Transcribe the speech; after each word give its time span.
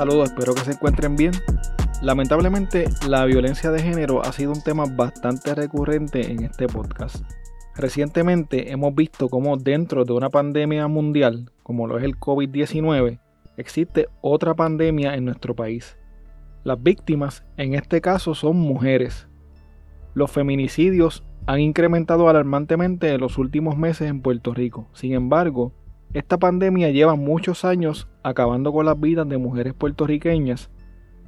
Saludos, 0.00 0.30
espero 0.30 0.54
que 0.54 0.62
se 0.62 0.72
encuentren 0.72 1.14
bien. 1.14 1.32
Lamentablemente, 2.00 2.86
la 3.06 3.26
violencia 3.26 3.70
de 3.70 3.82
género 3.82 4.24
ha 4.24 4.32
sido 4.32 4.52
un 4.52 4.62
tema 4.62 4.86
bastante 4.86 5.54
recurrente 5.54 6.32
en 6.32 6.42
este 6.42 6.68
podcast. 6.68 7.16
Recientemente 7.76 8.72
hemos 8.72 8.94
visto 8.94 9.28
cómo 9.28 9.58
dentro 9.58 10.06
de 10.06 10.14
una 10.14 10.30
pandemia 10.30 10.88
mundial, 10.88 11.50
como 11.62 11.86
lo 11.86 11.98
es 11.98 12.04
el 12.04 12.18
COVID-19, 12.18 13.20
existe 13.58 14.08
otra 14.22 14.54
pandemia 14.54 15.16
en 15.16 15.26
nuestro 15.26 15.54
país. 15.54 15.98
Las 16.64 16.82
víctimas 16.82 17.44
en 17.58 17.74
este 17.74 18.00
caso 18.00 18.34
son 18.34 18.56
mujeres. 18.56 19.28
Los 20.14 20.30
feminicidios 20.30 21.24
han 21.44 21.60
incrementado 21.60 22.30
alarmantemente 22.30 23.12
en 23.12 23.20
los 23.20 23.36
últimos 23.36 23.76
meses 23.76 24.08
en 24.08 24.22
Puerto 24.22 24.54
Rico. 24.54 24.88
Sin 24.94 25.12
embargo, 25.12 25.74
esta 26.12 26.38
pandemia 26.38 26.90
lleva 26.90 27.14
muchos 27.14 27.64
años 27.64 28.08
acabando 28.22 28.72
con 28.72 28.86
las 28.86 28.98
vidas 28.98 29.28
de 29.28 29.38
mujeres 29.38 29.74
puertorriqueñas 29.74 30.70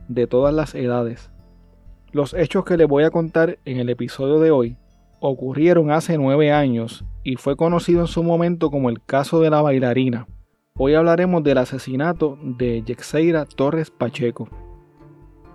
de 0.08 0.26
todas 0.26 0.52
las 0.52 0.74
edades. 0.74 1.30
Los 2.10 2.34
hechos 2.34 2.64
que 2.64 2.76
les 2.76 2.88
voy 2.88 3.04
a 3.04 3.10
contar 3.10 3.58
en 3.64 3.78
el 3.78 3.88
episodio 3.88 4.40
de 4.40 4.50
hoy 4.50 4.76
ocurrieron 5.20 5.92
hace 5.92 6.18
nueve 6.18 6.50
años 6.50 7.04
y 7.22 7.36
fue 7.36 7.56
conocido 7.56 8.00
en 8.00 8.06
su 8.08 8.24
momento 8.24 8.70
como 8.70 8.90
el 8.90 9.00
caso 9.00 9.40
de 9.40 9.50
la 9.50 9.62
bailarina. 9.62 10.26
Hoy 10.76 10.94
hablaremos 10.94 11.44
del 11.44 11.58
asesinato 11.58 12.36
de 12.42 12.82
Yexeira 12.82 13.44
Torres 13.44 13.90
Pacheco. 13.90 14.48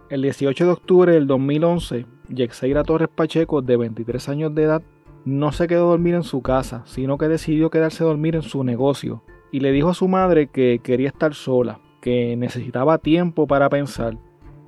El 0.10 0.22
18 0.22 0.66
de 0.66 0.72
octubre 0.72 1.12
del 1.12 1.28
2011, 1.28 2.06
Yexeira 2.30 2.84
Torres 2.84 3.10
Pacheco, 3.14 3.62
de 3.62 3.76
23 3.76 4.30
años 4.30 4.56
de 4.56 4.64
edad, 4.64 4.82
no 5.28 5.52
se 5.52 5.68
quedó 5.68 5.88
a 5.88 5.90
dormir 5.90 6.16
en 6.16 6.24
su 6.24 6.42
casa, 6.42 6.84
sino 6.86 7.18
que 7.18 7.28
decidió 7.28 7.70
quedarse 7.70 8.02
a 8.02 8.08
dormir 8.08 8.38
en 8.38 8.44
su 8.44 8.64
negocio 8.64 9.24
y 9.52 9.60
le 9.60 9.74
dijo 9.74 9.90
a 9.90 9.94
su 9.94 10.08
madre 10.08 10.48
que 10.48 10.80
quería 10.82 11.10
estar 11.10 11.34
sola, 11.34 11.82
que 12.00 12.38
necesitaba 12.38 13.00
tiempo 13.00 13.46
para 13.46 13.68
pensar 13.68 14.18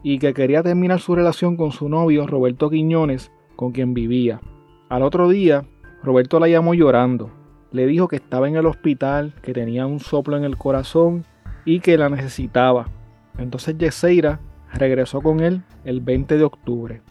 y 0.03 0.19
que 0.19 0.33
quería 0.33 0.61
terminar 0.61 0.99
su 0.99 1.15
relación 1.15 1.55
con 1.55 1.71
su 1.71 1.87
novio 1.87 2.27
Roberto 2.27 2.69
Quiñones, 2.69 3.31
con 3.55 3.71
quien 3.71 3.93
vivía. 3.93 4.41
Al 4.89 5.03
otro 5.03 5.29
día, 5.29 5.63
Roberto 6.03 6.41
la 6.41 6.49
llamó 6.49 6.73
llorando. 6.73 7.31
Le 7.71 7.85
dijo 7.85 8.09
que 8.09 8.17
estaba 8.17 8.49
en 8.49 8.57
el 8.57 8.65
hospital, 8.65 9.35
que 9.41 9.53
tenía 9.53 9.85
un 9.85 10.01
soplo 10.01 10.35
en 10.35 10.43
el 10.43 10.57
corazón 10.57 11.23
y 11.63 11.79
que 11.79 11.97
la 11.97 12.09
necesitaba. 12.09 12.89
Entonces 13.37 13.77
Yeseira 13.77 14.41
regresó 14.73 15.21
con 15.21 15.39
él 15.39 15.63
el 15.85 16.01
20 16.01 16.37
de 16.37 16.43
octubre. 16.43 17.01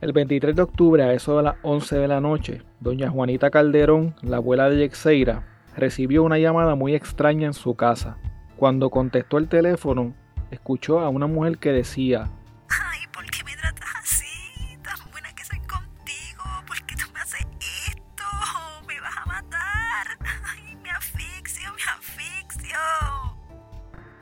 El 0.00 0.12
23 0.12 0.54
de 0.54 0.62
octubre, 0.62 1.02
a 1.02 1.12
eso 1.12 1.36
de 1.38 1.42
las 1.42 1.56
11 1.62 1.98
de 1.98 2.06
la 2.06 2.20
noche, 2.20 2.62
doña 2.78 3.10
Juanita 3.10 3.50
Calderón, 3.50 4.14
la 4.22 4.36
abuela 4.36 4.70
de 4.70 4.76
Yexeira, 4.76 5.42
recibió 5.76 6.22
una 6.22 6.38
llamada 6.38 6.76
muy 6.76 6.94
extraña 6.94 7.48
en 7.48 7.52
su 7.52 7.74
casa. 7.74 8.16
Cuando 8.56 8.90
contestó 8.90 9.38
el 9.38 9.48
teléfono, 9.48 10.14
escuchó 10.52 11.00
a 11.00 11.08
una 11.08 11.26
mujer 11.26 11.58
que 11.58 11.72
decía, 11.72 12.30
Ay, 12.68 13.00
¿por 13.12 13.24
qué 13.24 13.42
me 13.42 13.56
tratas 13.56 13.88
así? 14.00 14.78
Tan 14.84 15.10
buena 15.10 15.34
que 15.34 15.44
soy 15.44 15.58
contigo. 15.58 16.44
¿Por 16.68 16.76
qué 16.86 16.94
tú 16.94 17.10
me 17.12 17.18
haces 17.18 17.44
esto? 17.88 18.24
Me 18.86 19.00
vas 19.00 19.16
a 19.16 19.26
matar. 19.26 20.06
Ay, 20.46 20.76
me 20.80 20.90
asfixio, 20.90 21.70
me 21.72 21.82
asfixio. 21.98 22.78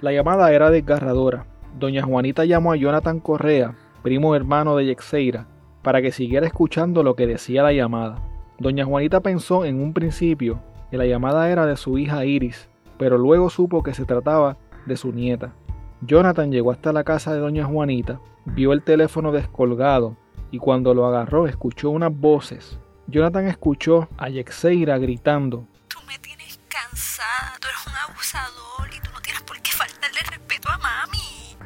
La 0.00 0.10
llamada 0.10 0.50
era 0.54 0.70
desgarradora. 0.70 1.44
Doña 1.78 2.02
Juanita 2.02 2.46
llamó 2.46 2.72
a 2.72 2.76
Jonathan 2.76 3.20
Correa, 3.20 3.74
primo 4.02 4.34
hermano 4.34 4.74
de 4.76 4.86
Yexeira, 4.86 5.48
para 5.86 6.02
que 6.02 6.10
siguiera 6.10 6.44
escuchando 6.44 7.04
lo 7.04 7.14
que 7.14 7.28
decía 7.28 7.62
la 7.62 7.72
llamada. 7.72 8.20
Doña 8.58 8.84
Juanita 8.84 9.20
pensó 9.20 9.64
en 9.64 9.80
un 9.80 9.92
principio 9.92 10.60
que 10.90 10.96
la 10.96 11.06
llamada 11.06 11.48
era 11.48 11.64
de 11.64 11.76
su 11.76 11.96
hija 11.96 12.24
Iris, 12.24 12.68
pero 12.98 13.18
luego 13.18 13.50
supo 13.50 13.84
que 13.84 13.94
se 13.94 14.04
trataba 14.04 14.56
de 14.84 14.96
su 14.96 15.12
nieta. 15.12 15.54
Jonathan 16.00 16.50
llegó 16.50 16.72
hasta 16.72 16.92
la 16.92 17.04
casa 17.04 17.32
de 17.32 17.38
doña 17.38 17.66
Juanita, 17.66 18.18
vio 18.46 18.72
el 18.72 18.82
teléfono 18.82 19.30
descolgado 19.30 20.16
y 20.50 20.58
cuando 20.58 20.92
lo 20.92 21.06
agarró 21.06 21.46
escuchó 21.46 21.90
unas 21.90 22.12
voces. 22.12 22.80
Jonathan 23.06 23.46
escuchó 23.46 24.08
a 24.18 24.28
Yexeira 24.28 24.98
gritando. 24.98 25.68
Tú 25.86 25.98
me 26.08 26.18
tienes 26.18 26.58
cansada. 26.66 27.52
Tú 27.60 27.68
eres 27.68 27.86
un 27.86 28.10
abusador 28.10 28.88
y 28.88 29.00
tú 29.00 29.10
no 29.14 29.20
tienes 29.20 29.42
por 29.42 29.56
qué 29.60 29.70
faltarle 29.70 30.18
respeto 30.28 30.68
a 30.68 30.78
mami. 30.78 31.56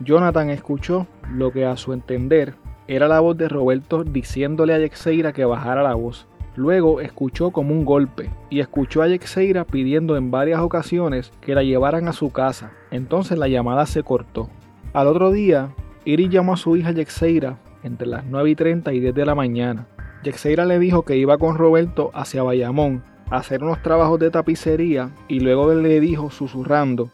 Jonathan 0.00 0.50
escuchó 0.50 1.06
lo 1.30 1.52
que 1.52 1.64
a 1.64 1.76
su 1.76 1.92
entender 1.92 2.56
era 2.88 3.08
la 3.08 3.20
voz 3.20 3.36
de 3.36 3.48
Roberto 3.48 4.04
diciéndole 4.04 4.74
a 4.74 4.78
Yexeira 4.78 5.32
que 5.32 5.44
bajara 5.44 5.82
la 5.82 5.94
voz. 5.94 6.26
Luego 6.54 7.00
escuchó 7.00 7.50
como 7.50 7.72
un 7.72 7.84
golpe 7.84 8.30
y 8.50 8.60
escuchó 8.60 9.02
a 9.02 9.08
Yexeira 9.08 9.64
pidiendo 9.64 10.16
en 10.16 10.30
varias 10.30 10.60
ocasiones 10.60 11.32
que 11.40 11.54
la 11.54 11.62
llevaran 11.62 12.08
a 12.08 12.12
su 12.12 12.30
casa. 12.30 12.72
Entonces 12.90 13.38
la 13.38 13.48
llamada 13.48 13.86
se 13.86 14.02
cortó. 14.02 14.50
Al 14.92 15.06
otro 15.06 15.30
día, 15.30 15.74
Iris 16.04 16.28
llamó 16.28 16.54
a 16.54 16.58
su 16.58 16.76
hija 16.76 16.90
Yexeira 16.90 17.58
entre 17.82 18.06
las 18.06 18.24
9 18.26 18.50
y 18.50 18.54
30 18.54 18.92
y 18.92 19.00
10 19.00 19.14
de 19.14 19.26
la 19.26 19.34
mañana. 19.34 19.86
Yexeira 20.22 20.66
le 20.66 20.78
dijo 20.78 21.02
que 21.02 21.16
iba 21.16 21.38
con 21.38 21.56
Roberto 21.56 22.10
hacia 22.14 22.42
Bayamón 22.42 23.02
a 23.30 23.38
hacer 23.38 23.62
unos 23.62 23.82
trabajos 23.82 24.20
de 24.20 24.30
tapicería 24.30 25.10
y 25.28 25.40
luego 25.40 25.72
le 25.72 26.00
dijo 26.00 26.30
susurrando 26.30 27.10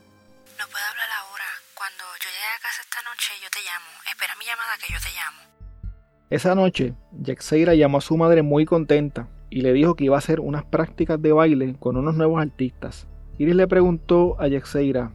Esa 6.30 6.54
noche, 6.54 6.94
Yexeira 7.22 7.74
llamó 7.74 7.98
a 7.98 8.02
su 8.02 8.16
madre 8.16 8.42
muy 8.42 8.66
contenta 8.66 9.28
y 9.50 9.62
le 9.62 9.72
dijo 9.72 9.94
que 9.94 10.04
iba 10.04 10.16
a 10.16 10.18
hacer 10.18 10.40
unas 10.40 10.64
prácticas 10.64 11.20
de 11.22 11.32
baile 11.32 11.74
con 11.78 11.96
unos 11.96 12.14
nuevos 12.16 12.40
artistas. 12.40 13.06
Iris 13.38 13.54
le 13.54 13.66
preguntó 13.66 14.36
a 14.38 14.48
Yexeira, 14.48 15.12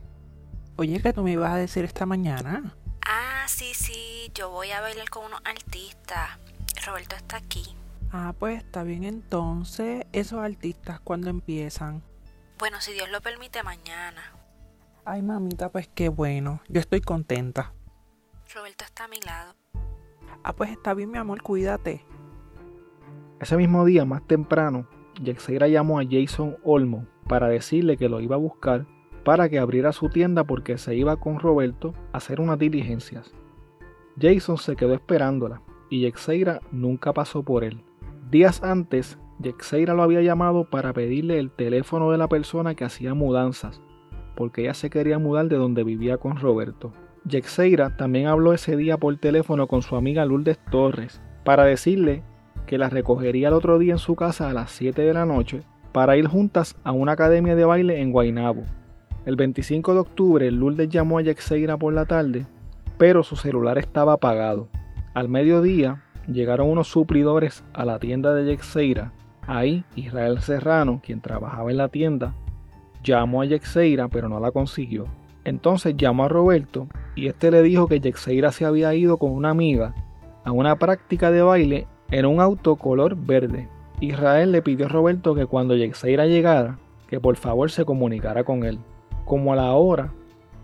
Oye, 0.76 1.00
que 1.02 1.14
tú 1.14 1.22
me 1.22 1.34
ibas 1.34 1.52
a 1.52 1.58
decir 1.58 1.86
esta 1.86 2.08
mañana. 2.08 2.76
Ah, 3.06 3.46
sí, 3.48 3.74
sí. 3.76 4.32
Yo 4.34 4.50
voy 4.50 4.72
a 4.72 4.82
bailar 4.82 5.08
con 5.12 5.26
unos 5.26 5.40
artistas. 5.46 6.40
Roberto 6.84 7.16
está 7.16 7.38
aquí. 7.38 7.64
Ah, 8.12 8.34
pues 8.40 8.58
está 8.58 8.82
bien 8.82 9.04
entonces. 9.04 10.06
Esos 10.14 10.40
artistas, 10.40 11.00
cuando 11.00 11.30
empiezan? 11.30 12.02
Bueno, 12.58 12.82
si 12.82 12.94
Dios 12.94 13.10
lo 13.12 13.22
permite, 13.22 13.62
mañana. 13.62 14.34
Ay, 15.06 15.22
mamita, 15.22 15.70
pues 15.70 15.88
qué 15.94 16.10
bueno. 16.10 16.62
Yo 16.70 16.80
estoy 16.80 17.02
contenta. 17.02 17.74
Roberto 18.56 18.84
está 18.84 19.04
a 19.04 19.08
mi 19.08 19.20
lado. 19.22 19.54
Ah, 20.44 20.54
pues 20.54 20.72
está 20.72 20.94
bien, 20.94 21.12
mi 21.12 21.18
amor, 21.18 21.42
cuídate. 21.42 22.06
Ese 23.40 23.58
mismo 23.58 23.86
día, 23.86 24.06
más 24.06 24.26
temprano, 24.26 24.88
Yexeira 25.22 25.68
llamó 25.68 26.00
a 26.00 26.04
Jason 26.10 26.58
Olmo 26.64 27.06
para 27.28 27.48
decirle 27.48 27.98
que 27.98 28.10
lo 28.10 28.20
iba 28.22 28.36
a 28.36 28.40
buscar 28.40 28.86
para 29.24 29.50
que 29.50 29.60
abriera 29.60 29.92
su 29.92 30.10
tienda 30.10 30.44
porque 30.44 30.78
se 30.78 30.96
iba 30.96 31.16
con 31.18 31.40
Roberto 31.40 31.94
a 32.12 32.18
hacer 32.18 32.42
unas 32.42 32.60
diligencias. 32.60 33.34
Jason 34.20 34.58
se 34.58 34.76
quedó 34.76 34.94
esperándola 34.94 35.62
y 35.90 36.02
Yexeira 36.02 36.60
nunca 36.72 37.14
pasó 37.14 37.44
por 37.44 37.64
él. 37.64 37.84
Días 38.30 38.64
antes, 38.64 39.18
Yexeira 39.40 39.94
lo 39.94 40.04
había 40.04 40.22
llamado 40.22 40.70
para 40.70 40.94
pedirle 40.94 41.40
el 41.40 41.52
teléfono 41.52 42.12
de 42.12 42.18
la 42.18 42.28
persona 42.28 42.76
que 42.76 42.84
hacía 42.84 43.14
mudanzas, 43.14 43.82
porque 44.36 44.62
ella 44.62 44.74
se 44.74 44.90
quería 44.90 45.20
mudar 45.20 45.48
de 45.48 45.56
donde 45.56 45.84
vivía 45.84 46.18
con 46.18 46.38
Roberto. 46.38 46.94
Yexeira 47.26 47.96
también 47.96 48.28
habló 48.28 48.54
ese 48.54 48.76
día 48.76 48.98
por 48.98 49.16
teléfono 49.18 49.68
con 49.68 49.82
su 49.82 49.96
amiga 49.96 50.26
Lourdes 50.26 50.60
Torres 50.70 51.22
para 51.46 51.64
decirle 51.64 52.22
que 52.66 52.78
la 52.78 52.90
recogería 52.90 53.48
el 53.48 53.54
otro 53.54 53.80
día 53.80 53.94
en 53.94 54.00
su 54.00 54.16
casa 54.16 54.50
a 54.50 54.54
las 54.54 54.72
7 54.72 55.02
de 55.02 55.14
la 55.14 55.26
noche 55.26 55.62
para 55.94 56.18
ir 56.18 56.28
juntas 56.28 56.76
a 56.84 56.92
una 56.92 57.14
academia 57.14 57.56
de 57.56 57.66
baile 57.66 58.02
en 58.02 58.12
Guaynabo. 58.12 58.64
El 59.26 59.38
25 59.38 59.94
de 59.94 60.00
octubre, 60.00 60.52
Lourdes 60.52 60.90
llamó 60.90 61.18
a 61.18 61.22
Yexeira 61.22 61.78
por 61.78 61.94
la 61.94 62.06
tarde, 62.06 62.46
pero 62.98 63.24
su 63.24 63.38
celular 63.38 63.78
estaba 63.78 64.14
apagado. 64.14 64.68
Al 65.14 65.30
mediodía, 65.30 66.04
llegaron 66.28 66.70
unos 66.70 66.88
suplidores 66.88 67.64
a 67.74 67.86
la 67.86 68.00
tienda 68.00 68.34
de 68.34 68.46
Yexeira. 68.46 69.14
Ahí, 69.48 69.86
Israel 69.96 70.42
Serrano, 70.42 71.02
quien 71.04 71.22
trabajaba 71.22 71.72
en 71.72 71.78
la 71.78 71.88
tienda, 71.88 72.34
llamó 73.04 73.42
a 73.42 73.46
Yexeira, 73.46 74.10
pero 74.10 74.28
no 74.28 74.40
la 74.40 74.52
consiguió. 74.52 75.06
Entonces 75.46 75.96
llamó 75.98 76.26
a 76.26 76.30
Roberto 76.30 76.88
y 77.16 77.28
este 77.28 77.52
le 77.52 77.62
dijo 77.62 77.88
que 77.88 78.00
Yexeira 78.00 78.52
se 78.52 78.66
había 78.66 78.94
ido 78.94 79.18
con 79.18 79.32
una 79.32 79.50
amiga 79.50 79.94
a 80.44 80.52
una 80.52 80.78
práctica 80.78 81.32
de 81.32 81.42
baile 81.42 81.88
en 82.12 82.26
un 82.26 82.40
auto 82.40 82.76
color 82.76 83.16
verde. 83.16 83.68
Israel 84.00 84.52
le 84.52 84.62
pidió 84.62 84.86
a 84.86 84.90
Roberto 84.90 85.36
que 85.36 85.46
cuando 85.46 85.76
Yexeira 85.76 86.26
llegara, 86.26 86.78
que 87.08 87.20
por 87.20 87.36
favor 87.36 87.72
se 87.72 87.86
comunicara 87.86 88.44
con 88.44 88.64
él. 88.64 88.80
Como 89.26 89.54
a 89.54 89.56
la 89.56 89.72
hora, 89.74 90.12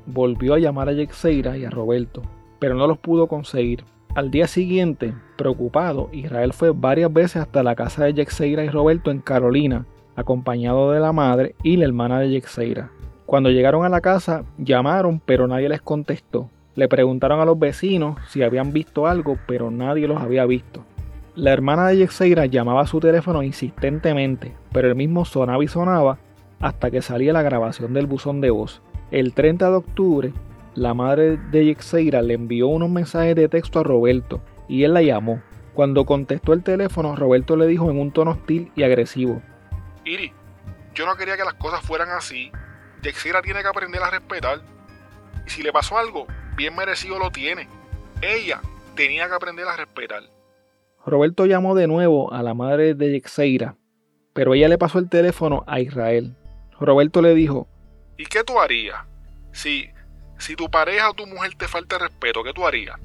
volvió 0.06 0.56
a 0.56 0.60
llamar 0.60 0.90
a 0.90 0.94
Yexeira 0.94 1.58
y 1.58 1.66
a 1.66 1.70
Roberto, 1.70 2.22
pero 2.60 2.76
no 2.76 2.88
los 2.88 2.98
pudo 2.98 3.28
conseguir. 3.28 3.84
Al 4.16 4.32
día 4.32 4.48
siguiente, 4.48 5.14
preocupado, 5.38 6.10
Israel 6.12 6.52
fue 6.52 6.72
varias 6.72 7.14
veces 7.14 7.38
hasta 7.38 7.64
la 7.64 7.76
casa 7.76 8.06
de 8.06 8.14
Yexeira 8.14 8.64
y 8.64 8.70
Roberto 8.70 9.12
en 9.12 9.20
Carolina, 9.20 9.86
acompañado 10.16 10.92
de 10.92 11.00
la 11.00 11.14
madre 11.14 11.56
y 11.64 11.78
la 11.78 11.86
hermana 11.86 12.20
de 12.20 12.32
Yexeira. 12.32 12.92
Cuando 13.30 13.52
llegaron 13.52 13.86
a 13.86 13.90
la 13.90 14.02
casa, 14.02 14.44
llamaron, 14.58 15.22
pero 15.24 15.48
nadie 15.48 15.70
les 15.70 15.84
contestó. 15.84 16.50
Le 16.74 16.88
preguntaron 16.88 17.40
a 17.40 17.46
los 17.46 17.60
vecinos 17.60 18.18
si 18.28 18.42
habían 18.42 18.74
visto 18.74 19.06
algo, 19.06 19.38
pero 19.46 19.70
nadie 19.70 20.08
los 20.08 20.20
había 20.20 20.48
visto. 20.48 20.84
La 21.36 21.54
hermana 21.54 21.88
de 21.90 21.98
Yexeira 21.98 22.48
llamaba 22.48 22.82
a 22.82 22.88
su 22.88 23.00
teléfono 23.00 23.44
insistentemente, 23.44 24.56
pero 24.72 24.88
el 24.88 24.96
mismo 24.96 25.26
sonaba 25.26 25.64
y 25.64 25.68
sonaba 25.68 26.18
hasta 26.60 26.90
que 26.90 27.04
salía 27.04 27.32
la 27.32 27.44
grabación 27.44 27.94
del 27.94 28.08
buzón 28.08 28.42
de 28.42 28.50
voz. 28.50 28.82
El 29.12 29.36
30 29.36 29.70
de 29.70 29.76
octubre, 29.76 30.34
la 30.74 30.96
madre 30.96 31.38
de 31.38 31.66
Yexeira 31.66 32.24
le 32.24 32.34
envió 32.34 32.68
unos 32.68 32.90
mensajes 32.90 33.36
de 33.36 33.48
texto 33.48 33.80
a 33.80 33.84
Roberto 33.84 34.42
y 34.68 34.86
él 34.86 34.96
la 34.96 35.04
llamó. 35.04 35.40
Cuando 35.76 36.04
contestó 36.08 36.54
el 36.54 36.64
teléfono, 36.64 37.16
Roberto 37.16 37.56
le 37.56 37.68
dijo 37.68 37.92
en 37.92 38.00
un 38.00 38.10
tono 38.10 38.32
hostil 38.32 38.72
y 38.76 38.82
agresivo: 38.82 39.40
Iri, 40.04 40.34
yo 40.96 41.06
no 41.06 41.16
quería 41.16 41.38
que 41.38 41.44
las 41.44 41.54
cosas 41.54 41.82
fueran 41.82 42.10
así. 42.10 42.52
Yexeira 43.02 43.42
tiene 43.42 43.62
que 43.62 43.68
aprender 43.68 44.02
a 44.02 44.10
respetar. 44.10 44.62
Y 45.46 45.50
si 45.50 45.64
le 45.64 45.72
pasó 45.72 45.98
algo, 45.98 46.28
bien 46.56 46.76
merecido 46.76 47.18
lo 47.18 47.32
tiene. 47.32 47.68
Ella 48.22 48.62
tenía 48.96 49.28
que 49.28 49.36
aprender 49.36 49.68
a 49.68 49.78
respetar. 49.78 50.24
Roberto 51.06 51.46
llamó 51.46 51.76
de 51.76 51.88
nuevo 51.88 52.34
a 52.34 52.44
la 52.44 52.54
madre 52.54 52.94
de 52.94 53.12
Yexeira, 53.12 53.76
pero 54.34 54.54
ella 54.54 54.68
le 54.68 54.78
pasó 54.78 55.00
el 55.00 55.10
teléfono 55.10 55.64
a 55.66 55.80
Israel. 55.80 56.36
Roberto 56.80 57.22
le 57.22 57.34
dijo, 57.34 57.68
¿y 58.18 58.26
qué 58.26 58.44
tú 58.44 58.60
harías? 58.60 58.98
Si, 59.54 59.90
si 60.38 60.56
tu 60.56 60.70
pareja 60.70 61.10
o 61.10 61.14
tu 61.14 61.26
mujer 61.26 61.56
te 61.56 61.68
falta 61.68 61.98
respeto, 61.98 62.44
¿qué 62.44 62.52
tú 62.52 62.68
harías? 62.68 63.00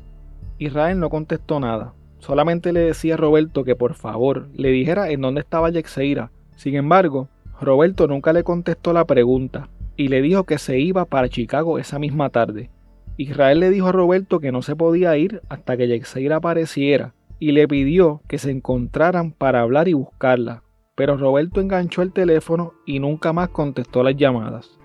Israel 0.59 0.99
no 0.99 1.09
contestó 1.09 1.61
nada. 1.61 1.95
Solamente 2.19 2.73
le 2.73 2.81
decía 2.81 3.15
a 3.15 3.19
Roberto 3.19 3.65
que 3.65 3.77
por 3.77 3.95
favor 3.95 4.49
le 4.55 4.71
dijera 4.71 5.11
en 5.11 5.21
dónde 5.21 5.41
estaba 5.41 5.71
Yexeira. 5.71 6.31
Sin 6.57 6.75
embargo, 6.75 7.29
Roberto 7.61 8.09
nunca 8.09 8.33
le 8.33 8.43
contestó 8.43 8.93
la 8.93 9.05
pregunta 9.05 9.69
y 9.97 10.09
le 10.09 10.23
dijo 10.23 10.45
que 10.45 10.59
se 10.59 10.79
iba 10.79 11.05
para 11.05 11.29
Chicago 11.29 11.79
esa 11.79 11.99
misma 11.99 12.31
tarde. 12.31 12.71
Israel 13.17 13.61
le 13.61 13.71
dijo 13.71 13.89
a 13.89 13.93
Roberto 13.93 14.41
que 14.41 14.53
no 14.53 14.63
se 14.63 14.75
podía 14.75 15.17
ir 15.17 15.41
hasta 15.49 15.77
que 15.77 15.87
Yexeira 15.87 16.37
apareciera 16.37 17.15
y 17.39 17.53
le 17.53 17.69
pidió 17.69 18.23
que 18.27 18.39
se 18.39 18.51
encontraran 18.51 19.33
para 19.33 19.61
hablar 19.61 19.89
y 19.89 19.93
buscarla, 19.93 20.63
pero 20.95 21.17
Roberto 21.17 21.61
enganchó 21.61 22.03
el 22.03 22.13
teléfono 22.13 22.75
y 22.87 22.99
nunca 22.99 23.33
más 23.33 23.51
contestó 23.51 24.03
las 24.03 24.17
llamadas. 24.17 24.79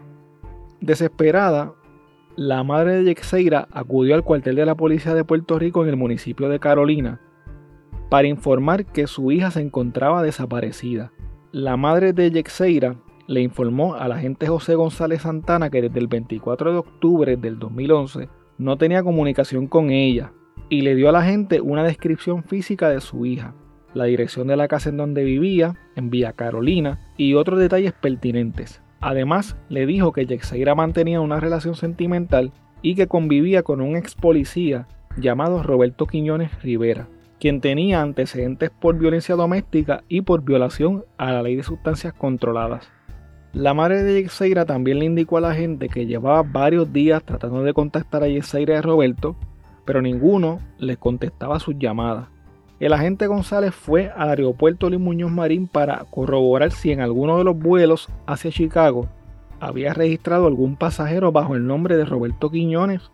Desesperada, 0.81 1.73
la 2.35 2.63
madre 2.63 2.97
de 2.97 3.03
Yexeira 3.05 3.67
acudió 3.71 4.15
al 4.15 4.23
cuartel 4.23 4.55
de 4.55 4.65
la 4.65 4.75
policía 4.75 5.13
de 5.13 5.25
Puerto 5.25 5.59
Rico 5.59 5.83
en 5.83 5.89
el 5.89 5.97
municipio 5.97 6.49
de 6.49 6.59
Carolina 6.59 7.19
para 8.09 8.27
informar 8.27 8.85
que 8.85 9.07
su 9.07 9.31
hija 9.31 9.51
se 9.51 9.61
encontraba 9.61 10.23
desaparecida. 10.23 11.11
La 11.51 11.77
madre 11.77 12.13
de 12.13 12.31
Yexeira 12.31 12.95
le 13.29 13.41
informó 13.41 13.93
al 13.93 14.11
agente 14.11 14.47
José 14.47 14.73
González 14.73 15.21
Santana 15.21 15.69
que 15.69 15.83
desde 15.83 15.99
el 15.99 16.07
24 16.07 16.71
de 16.71 16.77
octubre 16.79 17.37
del 17.37 17.59
2011 17.59 18.27
no 18.57 18.77
tenía 18.79 19.03
comunicación 19.03 19.67
con 19.67 19.91
ella 19.91 20.33
y 20.67 20.81
le 20.81 20.95
dio 20.95 21.09
a 21.09 21.11
la 21.11 21.21
gente 21.21 21.61
una 21.61 21.83
descripción 21.83 22.43
física 22.43 22.89
de 22.89 23.01
su 23.01 23.27
hija, 23.27 23.53
la 23.93 24.05
dirección 24.05 24.47
de 24.47 24.57
la 24.57 24.67
casa 24.67 24.89
en 24.89 24.97
donde 24.97 25.23
vivía, 25.23 25.75
en 25.95 26.09
Villa 26.09 26.33
Carolina 26.33 27.07
y 27.17 27.35
otros 27.35 27.59
detalles 27.59 27.93
pertinentes. 27.93 28.81
Además, 28.99 29.55
le 29.69 29.85
dijo 29.85 30.11
que 30.11 30.25
Yexeira 30.25 30.73
mantenía 30.73 31.21
una 31.21 31.39
relación 31.39 31.75
sentimental 31.75 32.51
y 32.81 32.95
que 32.95 33.05
convivía 33.05 33.61
con 33.61 33.79
un 33.79 33.95
ex 33.95 34.15
policía 34.15 34.87
llamado 35.17 35.61
Roberto 35.61 36.07
Quiñones 36.07 36.63
Rivera, 36.63 37.07
quien 37.39 37.61
tenía 37.61 38.01
antecedentes 38.01 38.71
por 38.71 38.97
violencia 38.97 39.35
doméstica 39.35 40.03
y 40.09 40.21
por 40.21 40.43
violación 40.43 41.05
a 41.19 41.31
la 41.31 41.43
ley 41.43 41.55
de 41.55 41.63
sustancias 41.63 42.13
controladas. 42.13 42.91
La 43.53 43.73
madre 43.73 44.03
de 44.03 44.21
Yexeira 44.21 44.63
también 44.65 44.99
le 44.99 45.05
indicó 45.05 45.37
a 45.37 45.41
la 45.41 45.55
gente 45.55 45.89
que 45.89 46.05
llevaba 46.05 46.43
varios 46.43 46.93
días 46.93 47.23
tratando 47.23 47.63
de 47.63 47.73
contactar 47.73 48.21
a 48.21 48.27
Yexeira 48.27 48.77
y 48.77 48.81
Roberto, 48.81 49.35
pero 49.85 50.03
ninguno 50.03 50.59
les 50.77 50.99
contestaba 50.99 51.59
sus 51.59 51.75
llamadas. 51.79 52.27
El 52.79 52.93
agente 52.93 53.25
González 53.25 53.73
fue 53.73 54.11
al 54.15 54.29
aeropuerto 54.29 54.87
Luis 54.87 55.01
Muñoz 55.01 55.31
Marín 55.31 55.67
para 55.67 56.05
corroborar 56.11 56.71
si 56.71 56.91
en 56.91 57.01
alguno 57.01 57.39
de 57.39 57.43
los 57.43 57.57
vuelos 57.57 58.07
hacia 58.27 58.51
Chicago 58.51 59.07
había 59.59 59.95
registrado 59.95 60.45
algún 60.45 60.75
pasajero 60.75 61.31
bajo 61.31 61.55
el 61.55 61.65
nombre 61.65 61.97
de 61.97 62.05
Roberto 62.05 62.51
Quiñones 62.51 63.09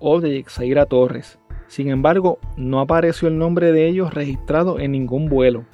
o 0.00 0.20
de 0.20 0.34
Yexeira 0.34 0.84
Torres. 0.84 1.38
Sin 1.66 1.88
embargo, 1.88 2.38
no 2.58 2.80
apareció 2.80 3.26
el 3.26 3.38
nombre 3.38 3.72
de 3.72 3.88
ellos 3.88 4.12
registrado 4.12 4.80
en 4.80 4.92
ningún 4.92 5.30
vuelo. 5.30 5.64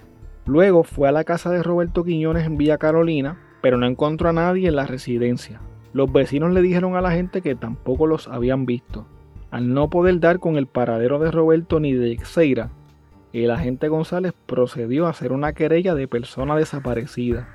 Luego 0.46 0.84
fue 0.84 1.08
a 1.08 1.12
la 1.12 1.24
casa 1.24 1.50
de 1.50 1.64
Roberto 1.64 2.04
Quiñones 2.04 2.46
en 2.46 2.56
Villa 2.56 2.78
Carolina 2.78 3.38
pero 3.64 3.78
no 3.78 3.86
encontró 3.86 4.28
a 4.28 4.34
nadie 4.34 4.68
en 4.68 4.76
la 4.76 4.84
residencia. 4.84 5.58
Los 5.94 6.12
vecinos 6.12 6.52
le 6.52 6.60
dijeron 6.60 6.96
a 6.96 7.00
la 7.00 7.12
gente 7.12 7.40
que 7.40 7.54
tampoco 7.54 8.06
los 8.06 8.28
habían 8.28 8.66
visto. 8.66 9.06
Al 9.50 9.72
no 9.72 9.88
poder 9.88 10.20
dar 10.20 10.38
con 10.38 10.56
el 10.58 10.66
paradero 10.66 11.18
de 11.18 11.30
Roberto 11.30 11.80
ni 11.80 11.94
de 11.94 12.18
Xeira, 12.18 12.68
el 13.32 13.50
agente 13.50 13.88
González 13.88 14.34
procedió 14.44 15.06
a 15.06 15.10
hacer 15.10 15.32
una 15.32 15.54
querella 15.54 15.94
de 15.94 16.06
persona 16.06 16.56
desaparecida. 16.56 17.48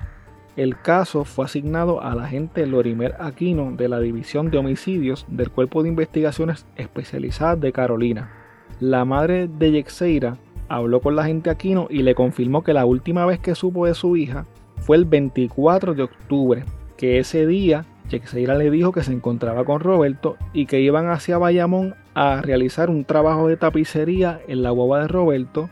El 0.56 0.80
caso 0.80 1.24
fue 1.24 1.44
asignado 1.44 2.02
al 2.02 2.18
agente 2.18 2.66
Lorimer 2.66 3.14
Aquino 3.20 3.70
de 3.70 3.88
la 3.88 4.00
División 4.00 4.50
de 4.50 4.58
Homicidios 4.58 5.26
del 5.28 5.50
Cuerpo 5.50 5.84
de 5.84 5.90
Investigaciones 5.90 6.66
Especializadas 6.74 7.60
de 7.60 7.70
Carolina. 7.70 8.32
La 8.80 9.04
madre 9.04 9.46
de 9.46 9.70
Yexeira 9.70 10.38
habló 10.68 11.02
con 11.02 11.14
la 11.14 11.22
agente 11.22 11.50
Aquino 11.50 11.86
y 11.88 12.02
le 12.02 12.16
confirmó 12.16 12.64
que 12.64 12.72
la 12.72 12.84
última 12.84 13.26
vez 13.26 13.38
que 13.38 13.54
supo 13.54 13.86
de 13.86 13.94
su 13.94 14.16
hija 14.16 14.44
fue 14.80 14.96
el 14.96 15.04
24 15.04 15.94
de 15.94 16.02
octubre, 16.02 16.64
que 16.96 17.18
ese 17.18 17.46
día 17.46 17.86
Yexeira 18.10 18.56
le 18.56 18.70
dijo 18.70 18.92
que 18.92 19.02
se 19.02 19.12
encontraba 19.12 19.64
con 19.64 19.80
Roberto 19.80 20.36
y 20.52 20.66
que 20.66 20.80
iban 20.80 21.08
hacia 21.08 21.38
Bayamón 21.38 21.94
a 22.14 22.42
realizar 22.42 22.90
un 22.90 23.04
trabajo 23.04 23.46
de 23.48 23.56
tapicería 23.56 24.40
en 24.48 24.62
la 24.62 24.70
guagua 24.70 25.00
de 25.00 25.08
Roberto, 25.08 25.70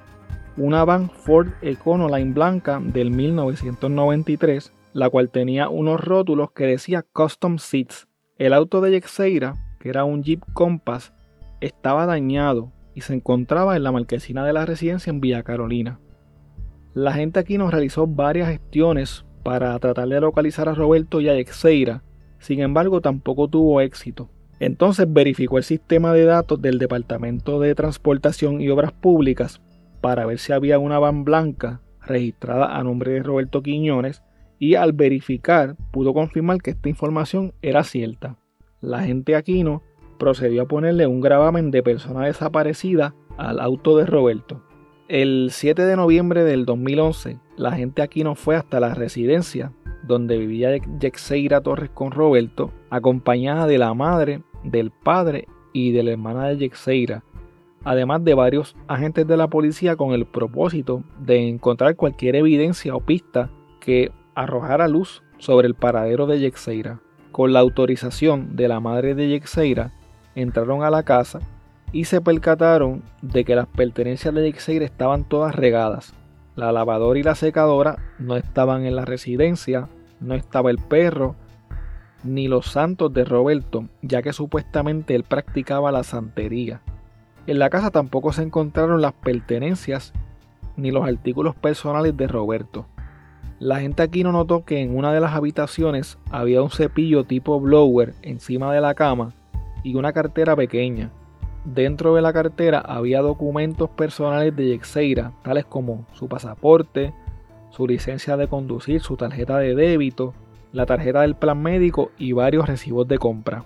una 0.56 0.84
van 0.84 1.10
Ford 1.10 1.48
Econoline 1.62 2.32
blanca 2.32 2.80
del 2.82 3.10
1993, 3.10 4.72
la 4.92 5.10
cual 5.10 5.30
tenía 5.30 5.68
unos 5.68 6.00
rótulos 6.00 6.52
que 6.52 6.66
decía 6.66 7.04
Custom 7.12 7.58
Seats. 7.58 8.08
El 8.38 8.52
auto 8.52 8.80
de 8.80 8.92
Yexeira, 8.92 9.56
que 9.80 9.88
era 9.88 10.04
un 10.04 10.22
Jeep 10.22 10.42
Compass, 10.52 11.12
estaba 11.60 12.06
dañado 12.06 12.72
y 12.94 13.00
se 13.00 13.14
encontraba 13.14 13.76
en 13.76 13.82
la 13.82 13.92
marquesina 13.92 14.44
de 14.44 14.52
la 14.52 14.64
residencia 14.64 15.10
en 15.10 15.20
Villa 15.20 15.42
Carolina. 15.42 16.00
La 16.98 17.12
gente 17.12 17.38
aquí 17.38 17.58
nos 17.58 17.70
realizó 17.70 18.08
varias 18.08 18.48
gestiones 18.48 19.24
para 19.44 19.78
tratar 19.78 20.08
de 20.08 20.20
localizar 20.20 20.68
a 20.68 20.74
Roberto 20.74 21.20
y 21.20 21.28
a 21.28 21.34
Exeira, 21.34 22.02
sin 22.40 22.58
embargo 22.58 23.00
tampoco 23.00 23.46
tuvo 23.46 23.80
éxito. 23.80 24.28
Entonces 24.58 25.06
verificó 25.08 25.58
el 25.58 25.62
sistema 25.62 26.12
de 26.12 26.24
datos 26.24 26.60
del 26.60 26.80
Departamento 26.80 27.60
de 27.60 27.76
Transportación 27.76 28.60
y 28.60 28.68
Obras 28.68 28.90
Públicas 28.90 29.60
para 30.00 30.26
ver 30.26 30.40
si 30.40 30.52
había 30.52 30.80
una 30.80 30.98
van 30.98 31.22
blanca 31.22 31.82
registrada 32.04 32.76
a 32.76 32.82
nombre 32.82 33.12
de 33.12 33.22
Roberto 33.22 33.62
Quiñones 33.62 34.24
y 34.58 34.74
al 34.74 34.92
verificar 34.92 35.76
pudo 35.92 36.12
confirmar 36.12 36.60
que 36.60 36.72
esta 36.72 36.88
información 36.88 37.54
era 37.62 37.84
cierta. 37.84 38.38
La 38.80 39.04
gente 39.04 39.36
Aquino 39.36 39.84
procedió 40.18 40.62
a 40.62 40.66
ponerle 40.66 41.06
un 41.06 41.20
gravamen 41.20 41.70
de 41.70 41.84
persona 41.84 42.26
desaparecida 42.26 43.14
al 43.36 43.60
auto 43.60 43.96
de 43.96 44.04
Roberto. 44.04 44.64
El 45.08 45.48
7 45.52 45.86
de 45.86 45.96
noviembre 45.96 46.44
del 46.44 46.66
2011, 46.66 47.38
la 47.56 47.72
gente 47.72 48.02
aquí 48.02 48.24
no 48.24 48.34
fue 48.34 48.56
hasta 48.56 48.78
la 48.78 48.92
residencia 48.92 49.72
donde 50.02 50.36
vivía 50.36 50.76
Yexeira 50.76 51.62
Torres 51.62 51.88
con 51.88 52.10
Roberto, 52.10 52.72
acompañada 52.90 53.66
de 53.66 53.78
la 53.78 53.94
madre, 53.94 54.42
del 54.64 54.90
padre 54.90 55.48
y 55.72 55.92
de 55.92 56.02
la 56.02 56.10
hermana 56.10 56.48
de 56.48 56.58
Yexeira, 56.58 57.24
además 57.84 58.22
de 58.22 58.34
varios 58.34 58.76
agentes 58.86 59.26
de 59.26 59.38
la 59.38 59.48
policía 59.48 59.96
con 59.96 60.12
el 60.12 60.26
propósito 60.26 61.02
de 61.18 61.48
encontrar 61.48 61.96
cualquier 61.96 62.36
evidencia 62.36 62.94
o 62.94 63.00
pista 63.00 63.50
que 63.80 64.12
arrojara 64.34 64.88
luz 64.88 65.22
sobre 65.38 65.68
el 65.68 65.74
paradero 65.74 66.26
de 66.26 66.38
Yexeira. 66.38 67.00
Con 67.32 67.54
la 67.54 67.60
autorización 67.60 68.56
de 68.56 68.68
la 68.68 68.80
madre 68.80 69.14
de 69.14 69.28
Yexeira, 69.30 69.94
entraron 70.34 70.82
a 70.82 70.90
la 70.90 71.02
casa 71.02 71.40
y 71.92 72.04
se 72.04 72.20
percataron 72.20 73.02
de 73.22 73.44
que 73.44 73.56
las 73.56 73.66
pertenencias 73.66 74.34
de 74.34 74.44
Yexeira 74.44 74.84
estaban 74.84 75.24
todas 75.24 75.54
regadas. 75.54 76.14
La 76.56 76.72
lavadora 76.72 77.18
y 77.18 77.22
la 77.22 77.34
secadora 77.34 77.96
no 78.18 78.36
estaban 78.36 78.84
en 78.84 78.96
la 78.96 79.04
residencia, 79.04 79.88
no 80.20 80.34
estaba 80.34 80.70
el 80.70 80.78
perro, 80.78 81.36
ni 82.24 82.48
los 82.48 82.66
santos 82.66 83.12
de 83.12 83.24
Roberto, 83.24 83.86
ya 84.02 84.22
que 84.22 84.32
supuestamente 84.32 85.14
él 85.14 85.22
practicaba 85.22 85.92
la 85.92 86.02
santería. 86.02 86.80
En 87.46 87.58
la 87.58 87.70
casa 87.70 87.90
tampoco 87.90 88.32
se 88.32 88.42
encontraron 88.42 89.00
las 89.00 89.12
pertenencias 89.12 90.12
ni 90.76 90.90
los 90.90 91.06
artículos 91.06 91.54
personales 91.54 92.16
de 92.16 92.26
Roberto. 92.26 92.86
La 93.58 93.80
gente 93.80 94.02
aquí 94.02 94.22
no 94.22 94.32
notó 94.32 94.64
que 94.64 94.80
en 94.80 94.96
una 94.96 95.12
de 95.12 95.20
las 95.20 95.34
habitaciones 95.34 96.18
había 96.30 96.62
un 96.62 96.70
cepillo 96.70 97.24
tipo 97.24 97.58
blower 97.60 98.14
encima 98.22 98.72
de 98.72 98.80
la 98.80 98.94
cama 98.94 99.32
y 99.82 99.96
una 99.96 100.12
cartera 100.12 100.54
pequeña. 100.54 101.10
Dentro 101.74 102.14
de 102.14 102.22
la 102.22 102.32
cartera 102.32 102.78
había 102.78 103.20
documentos 103.20 103.90
personales 103.90 104.56
de 104.56 104.68
Yexeira, 104.68 105.32
tales 105.42 105.66
como 105.66 106.06
su 106.14 106.26
pasaporte, 106.26 107.12
su 107.68 107.86
licencia 107.86 108.38
de 108.38 108.48
conducir, 108.48 109.02
su 109.02 109.18
tarjeta 109.18 109.58
de 109.58 109.74
débito, 109.74 110.32
la 110.72 110.86
tarjeta 110.86 111.20
del 111.20 111.34
plan 111.34 111.62
médico 111.62 112.10
y 112.16 112.32
varios 112.32 112.66
recibos 112.66 113.06
de 113.06 113.18
compra. 113.18 113.64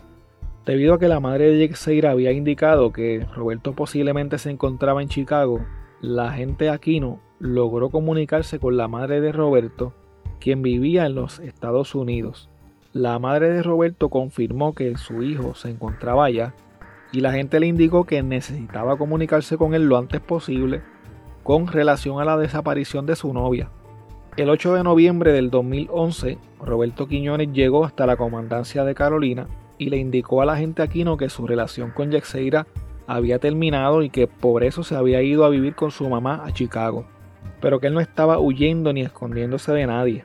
Debido 0.66 0.94
a 0.94 0.98
que 0.98 1.06
la 1.06 1.20
madre 1.20 1.50
de 1.50 1.58
Yexeira 1.58 2.10
había 2.10 2.32
indicado 2.32 2.92
que 2.92 3.24
Roberto 3.36 3.72
posiblemente 3.72 4.36
se 4.38 4.50
encontraba 4.50 5.00
en 5.00 5.08
Chicago, 5.08 5.60
la 6.00 6.30
agente 6.30 6.70
Aquino 6.70 7.20
logró 7.38 7.90
comunicarse 7.90 8.58
con 8.58 8.76
la 8.76 8.88
madre 8.88 9.20
de 9.20 9.30
Roberto, 9.30 9.92
quien 10.40 10.60
vivía 10.62 11.06
en 11.06 11.14
los 11.14 11.38
Estados 11.38 11.94
Unidos. 11.94 12.48
La 12.92 13.20
madre 13.20 13.50
de 13.50 13.62
Roberto 13.62 14.08
confirmó 14.08 14.74
que 14.74 14.96
su 14.96 15.22
hijo 15.22 15.54
se 15.54 15.70
encontraba 15.70 16.24
allá 16.24 16.52
y 17.12 17.20
la 17.20 17.32
gente 17.32 17.60
le 17.60 17.66
indicó 17.66 18.04
que 18.04 18.22
necesitaba 18.22 18.96
comunicarse 18.96 19.58
con 19.58 19.74
él 19.74 19.84
lo 19.84 19.98
antes 19.98 20.20
posible 20.20 20.82
con 21.42 21.66
relación 21.66 22.20
a 22.20 22.24
la 22.24 22.38
desaparición 22.38 23.04
de 23.04 23.16
su 23.16 23.32
novia. 23.32 23.68
El 24.36 24.48
8 24.48 24.74
de 24.74 24.82
noviembre 24.82 25.32
del 25.32 25.50
2011, 25.50 26.38
Roberto 26.60 27.06
Quiñones 27.06 27.52
llegó 27.52 27.84
hasta 27.84 28.06
la 28.06 28.16
comandancia 28.16 28.84
de 28.84 28.94
Carolina 28.94 29.46
y 29.76 29.90
le 29.90 29.98
indicó 29.98 30.40
a 30.40 30.46
la 30.46 30.56
gente 30.56 30.82
Aquino 30.82 31.16
que 31.16 31.28
su 31.28 31.46
relación 31.46 31.90
con 31.90 32.10
Yexeira 32.10 32.66
había 33.06 33.38
terminado 33.38 34.02
y 34.02 34.08
que 34.08 34.28
por 34.28 34.64
eso 34.64 34.84
se 34.84 34.94
había 34.94 35.20
ido 35.20 35.44
a 35.44 35.50
vivir 35.50 35.74
con 35.74 35.90
su 35.90 36.08
mamá 36.08 36.42
a 36.46 36.52
Chicago, 36.52 37.04
pero 37.60 37.78
que 37.78 37.88
él 37.88 37.94
no 37.94 38.00
estaba 38.00 38.38
huyendo 38.38 38.92
ni 38.92 39.02
escondiéndose 39.02 39.72
de 39.72 39.86
nadie. 39.86 40.22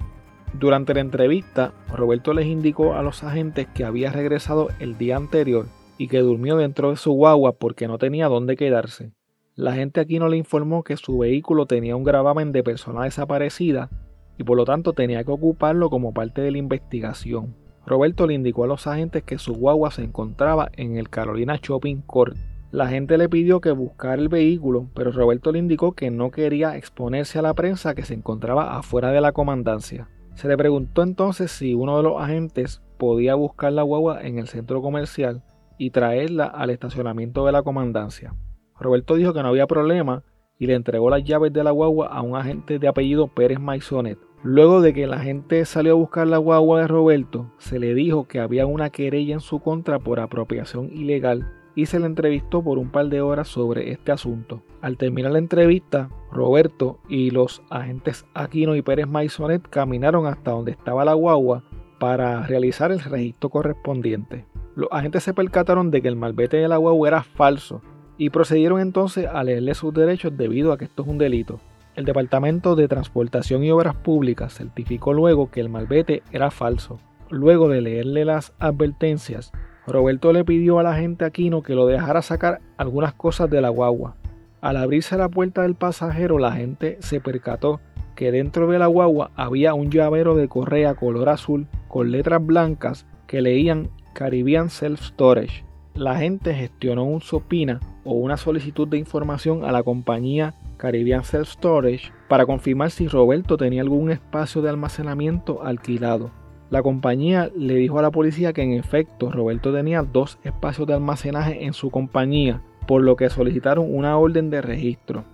Durante 0.53 0.93
la 0.93 1.01
entrevista, 1.01 1.73
Roberto 1.93 2.33
les 2.33 2.45
indicó 2.45 2.93
a 2.93 3.01
los 3.01 3.23
agentes 3.23 3.67
que 3.73 3.83
había 3.83 4.11
regresado 4.11 4.69
el 4.79 4.97
día 4.97 5.17
anterior 5.17 5.65
y 5.97 6.07
que 6.07 6.19
durmió 6.19 6.57
dentro 6.57 6.91
de 6.91 6.97
su 6.97 7.11
guagua 7.11 7.53
porque 7.53 7.87
no 7.87 7.97
tenía 7.97 8.27
dónde 8.27 8.55
quedarse. 8.55 9.11
La 9.55 9.73
gente 9.73 9.99
aquí 9.99 10.19
no 10.19 10.29
le 10.29 10.37
informó 10.37 10.83
que 10.83 10.97
su 10.97 11.17
vehículo 11.17 11.65
tenía 11.65 11.95
un 11.95 12.03
gravamen 12.03 12.51
de 12.51 12.63
persona 12.63 13.03
desaparecida 13.03 13.89
y 14.37 14.43
por 14.43 14.55
lo 14.55 14.65
tanto 14.65 14.93
tenía 14.93 15.23
que 15.23 15.31
ocuparlo 15.31 15.89
como 15.89 16.13
parte 16.13 16.41
de 16.41 16.51
la 16.51 16.59
investigación. 16.59 17.55
Roberto 17.87 18.27
le 18.27 18.35
indicó 18.35 18.65
a 18.65 18.67
los 18.67 18.85
agentes 18.85 19.23
que 19.23 19.39
su 19.39 19.55
guagua 19.55 19.91
se 19.91 20.03
encontraba 20.03 20.69
en 20.73 20.97
el 20.97 21.09
Carolina 21.09 21.57
Shopping 21.61 22.01
Court. 22.01 22.37
La 22.69 22.87
gente 22.87 23.17
le 23.17 23.29
pidió 23.29 23.61
que 23.61 23.71
buscara 23.71 24.21
el 24.21 24.29
vehículo, 24.29 24.89
pero 24.93 25.11
Roberto 25.11 25.51
le 25.51 25.59
indicó 25.59 25.93
que 25.93 26.11
no 26.11 26.29
quería 26.29 26.75
exponerse 26.75 27.39
a 27.39 27.41
la 27.41 27.53
prensa 27.53 27.95
que 27.95 28.03
se 28.03 28.13
encontraba 28.13 28.77
afuera 28.77 29.11
de 29.11 29.21
la 29.21 29.31
comandancia. 29.31 30.09
Se 30.35 30.47
le 30.47 30.57
preguntó 30.57 31.01
entonces 31.01 31.49
si 31.49 31.73
uno 31.73 31.97
de 31.97 32.03
los 32.03 32.21
agentes 32.21 32.83
podía 32.97 33.35
buscar 33.35 33.71
la 33.71 33.83
guagua 33.83 34.21
en 34.21 34.37
el 34.37 34.47
centro 34.47 34.81
comercial 34.81 35.41
y 35.77 35.91
traerla 35.91 36.45
al 36.45 36.69
estacionamiento 36.69 37.45
de 37.45 37.51
la 37.51 37.63
comandancia. 37.63 38.33
Roberto 38.79 39.15
dijo 39.15 39.33
que 39.33 39.41
no 39.41 39.49
había 39.49 39.67
problema 39.67 40.23
y 40.59 40.67
le 40.67 40.75
entregó 40.75 41.09
las 41.09 41.23
llaves 41.23 41.53
de 41.53 41.63
la 41.63 41.71
guagua 41.71 42.07
a 42.07 42.21
un 42.21 42.35
agente 42.35 42.79
de 42.79 42.87
apellido 42.87 43.27
Pérez 43.27 43.59
Maisonet. 43.59 44.17
Luego 44.43 44.81
de 44.81 44.93
que 44.93 45.07
la 45.07 45.19
gente 45.19 45.65
salió 45.65 45.93
a 45.93 45.95
buscar 45.95 46.27
la 46.27 46.37
guagua 46.37 46.81
de 46.81 46.87
Roberto, 46.87 47.51
se 47.57 47.79
le 47.79 47.93
dijo 47.93 48.27
que 48.27 48.39
había 48.39 48.65
una 48.65 48.89
querella 48.89 49.33
en 49.33 49.39
su 49.39 49.59
contra 49.59 49.99
por 49.99 50.19
apropiación 50.19 50.89
ilegal 50.93 51.47
y 51.75 51.85
se 51.85 51.99
le 51.99 52.05
entrevistó 52.07 52.63
por 52.63 52.79
un 52.79 52.89
par 52.89 53.07
de 53.07 53.21
horas 53.21 53.47
sobre 53.47 53.91
este 53.91 54.11
asunto. 54.11 54.63
Al 54.81 54.97
terminar 54.97 55.31
la 55.31 55.39
entrevista, 55.39 56.09
Roberto 56.31 56.99
y 57.07 57.29
los 57.29 57.61
agentes 57.69 58.25
Aquino 58.33 58.75
y 58.75 58.81
Pérez 58.81 59.07
Maisonet 59.07 59.61
caminaron 59.69 60.25
hasta 60.25 60.51
donde 60.51 60.71
estaba 60.71 61.05
la 61.05 61.13
guagua 61.13 61.63
para 61.99 62.45
realizar 62.47 62.91
el 62.91 62.99
registro 62.99 63.49
correspondiente. 63.49 64.45
Los 64.77 64.89
agentes 64.91 65.23
se 65.23 65.33
percataron 65.33 65.89
de 65.89 66.03
que 66.03 66.07
el 66.07 66.15
malvete 66.15 66.57
de 66.57 66.67
la 66.67 66.77
guagua 66.77 67.07
era 67.07 67.23
falso 67.23 67.81
y 68.15 68.29
procedieron 68.29 68.79
entonces 68.79 69.25
a 69.25 69.43
leerle 69.43 69.73
sus 69.73 69.91
derechos 69.91 70.37
debido 70.37 70.71
a 70.71 70.77
que 70.77 70.85
esto 70.85 71.01
es 71.01 71.07
un 71.07 71.17
delito. 71.17 71.59
El 71.95 72.05
Departamento 72.05 72.75
de 72.75 72.87
Transportación 72.87 73.63
y 73.63 73.71
Obras 73.71 73.95
Públicas 73.95 74.53
certificó 74.53 75.13
luego 75.13 75.49
que 75.49 75.61
el 75.61 75.69
malvete 75.69 76.21
era 76.31 76.51
falso. 76.51 76.99
Luego 77.31 77.69
de 77.69 77.81
leerle 77.81 78.23
las 78.23 78.53
advertencias, 78.59 79.51
Roberto 79.87 80.31
le 80.31 80.45
pidió 80.45 80.77
a 80.77 80.83
la 80.83 80.93
gente 80.93 81.25
Aquino 81.25 81.63
que 81.63 81.73
lo 81.73 81.87
dejara 81.87 82.21
sacar 82.21 82.61
algunas 82.77 83.15
cosas 83.15 83.49
de 83.49 83.61
la 83.61 83.69
guagua. 83.69 84.15
Al 84.61 84.77
abrirse 84.77 85.17
la 85.17 85.27
puerta 85.27 85.63
del 85.63 85.73
pasajero, 85.73 86.37
la 86.37 86.51
gente 86.51 86.97
se 86.99 87.19
percató 87.19 87.81
que 88.15 88.31
dentro 88.31 88.67
de 88.67 88.77
la 88.77 88.85
guagua 88.85 89.31
había 89.35 89.73
un 89.73 89.89
llavero 89.89 90.35
de 90.35 90.47
correa 90.47 90.93
color 90.93 91.29
azul 91.29 91.65
con 91.87 92.11
letras 92.11 92.45
blancas 92.45 93.07
que 93.25 93.41
leían 93.41 93.89
Caribbean 94.17 94.71
Self 94.71 94.99
Storage. 94.99 95.63
La 95.93 96.17
gente 96.17 96.51
gestionó 96.55 97.03
un 97.03 97.21
SOPINA 97.21 97.79
o 98.03 98.13
una 98.13 98.35
solicitud 98.35 98.87
de 98.87 98.97
información 98.97 99.63
a 99.63 99.71
la 99.71 99.83
compañía 99.83 100.55
Caribbean 100.77 101.23
Self 101.23 101.47
Storage 101.49 102.11
para 102.27 102.47
confirmar 102.47 102.89
si 102.89 103.07
Roberto 103.07 103.57
tenía 103.57 103.83
algún 103.83 104.09
espacio 104.09 104.63
de 104.63 104.71
almacenamiento 104.71 105.63
alquilado. 105.63 106.31
La 106.71 106.81
compañía 106.81 107.51
le 107.55 107.75
dijo 107.75 107.99
a 107.99 108.01
la 108.01 108.09
policía 108.09 108.53
que 108.53 108.63
en 108.63 108.73
efecto 108.73 109.31
Roberto 109.31 109.71
tenía 109.71 110.01
dos 110.01 110.39
espacios 110.43 110.87
de 110.87 110.95
almacenaje 110.95 111.65
en 111.65 111.73
su 111.73 111.91
compañía, 111.91 112.63
por 112.87 113.03
lo 113.03 113.17
que 113.17 113.29
solicitaron 113.29 113.85
una 113.87 114.17
orden 114.17 114.49
de 114.49 114.63
registro. 114.63 115.25